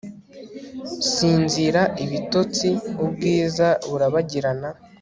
sinzira, 1.13 1.81
ibitotsi, 2.03 2.69
ubwiza 3.05 3.67
burabagirana 3.89 4.69